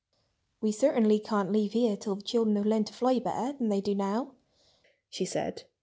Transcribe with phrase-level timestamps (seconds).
[0.61, 3.81] "We certainly can't leave here till the children have learned to fly better than they
[3.81, 4.31] do now,"
[5.11, 5.65] she said.